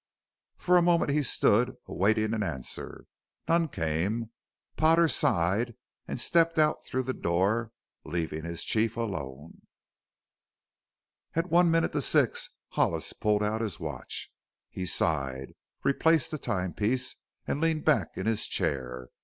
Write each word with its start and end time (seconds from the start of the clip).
For 0.57 0.77
a 0.77 0.81
moment 0.81 1.11
he 1.11 1.21
stood, 1.21 1.75
awaiting 1.85 2.33
an 2.33 2.41
answer. 2.41 3.05
None 3.47 3.67
came. 3.67 4.31
Potter 4.75 5.07
sighed 5.07 5.75
and 6.07 6.19
stepped 6.19 6.57
out 6.57 6.83
through 6.83 7.03
the 7.03 7.13
door, 7.13 7.71
leaving 8.03 8.43
his 8.43 8.63
chief 8.63 8.97
alone. 8.97 9.61
At 11.35 11.51
one 11.51 11.69
minute 11.69 11.91
to 11.91 12.01
six 12.01 12.49
Hollis 12.69 13.13
pulled 13.13 13.43
out 13.43 13.61
his 13.61 13.79
watch. 13.79 14.31
He 14.71 14.87
sighed, 14.87 15.53
replaced 15.83 16.31
the 16.31 16.39
time 16.39 16.73
piece, 16.73 17.15
and 17.45 17.61
leaned 17.61 17.85
back 17.85 18.17
in 18.17 18.25
his 18.25 18.47
chair. 18.47 19.09